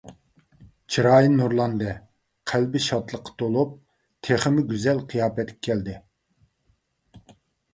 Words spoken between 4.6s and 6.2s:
گۈزەل قىياپەتكە كەلدى.